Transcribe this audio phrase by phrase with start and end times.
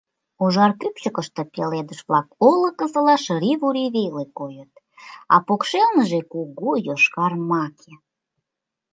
[0.43, 4.71] Ужар кӱпчыкыштӧ пеледыш-влак олыкысыла шыри-вури веле койыт,
[5.33, 7.93] а покшелныже— кугу йошкар маке.